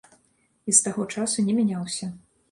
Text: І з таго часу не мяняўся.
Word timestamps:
І 0.71 0.73
з 0.77 0.79
таго 0.87 1.05
часу 1.17 1.45
не 1.49 1.53
мяняўся. 1.59 2.09